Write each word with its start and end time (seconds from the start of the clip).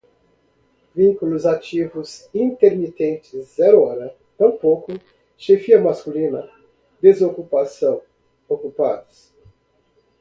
vínculos 0.95 1.45
ativos, 1.45 2.27
intermitentes, 2.33 3.53
zero 3.55 3.83
hora, 3.83 4.15
tampouco, 4.35 4.93
chefia 5.37 5.79
masculina, 5.79 6.49
desocupação, 6.99 8.01
ocupados 8.49 9.31